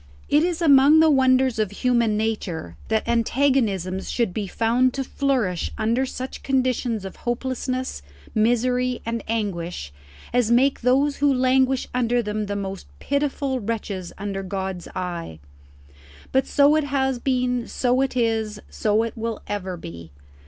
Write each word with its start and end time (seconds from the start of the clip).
It 0.29 0.41
is 0.43 0.63
among 0.63 0.99
the 0.99 1.11
wonders 1.11 1.59
of 1.59 1.69
human 1.69 2.17
nature 2.17 2.75
that 2.87 3.07
antagonisms 3.07 4.09
should 4.09 4.33
be 4.33 4.47
found 4.47 4.95
to 4.95 5.03
flourish 5.03 5.71
under 5.77 6.07
such 6.07 6.41
conditions 6.41 7.05
of 7.05 7.17
hopelessness, 7.17 8.01
misery, 8.33 9.03
and 9.05 9.23
anguish 9.27 9.93
as 10.33 10.49
make 10.49 10.81
those 10.81 11.17
who 11.17 11.31
languish 11.31 11.87
under 11.93 12.23
them 12.23 12.47
the 12.47 12.55
most 12.55 12.87
pitiful 12.97 13.59
wretches 13.59 14.11
under 14.17 14.41
God's 14.41 14.87
eye. 14.95 15.37
But 16.31 16.47
so 16.47 16.75
it 16.75 16.85
has 16.85 17.19
been, 17.19 17.67
so 17.67 18.01
it 18.01 18.17
is, 18.17 18.59
so 18.71 19.03
it 19.03 19.15
will 19.15 19.43
ever 19.45 19.77
be. 19.77 20.09